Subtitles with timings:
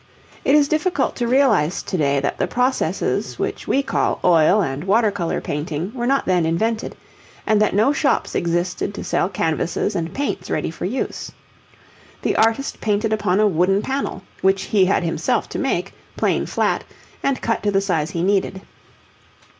[0.43, 4.83] It is difficult to realize to day that the processes which we call oil and
[4.83, 6.95] water colour painting were not then invented,
[7.45, 11.31] and that no shops existed to sell canvases and paints ready for use.
[12.23, 16.83] The artist painted upon a wooden panel, which he had himself to make, plane flat,
[17.21, 18.63] and cut to the size he needed.